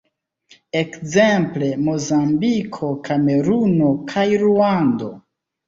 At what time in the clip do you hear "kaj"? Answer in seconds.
4.11-4.27